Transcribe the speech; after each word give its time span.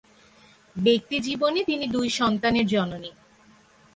ব্যক্তি 0.75 1.17
জীবনে 1.19 1.59
তিনি 1.63 1.85
দুই 1.87 2.07
সন্তানের 2.09 2.65
জননী। 2.67 3.11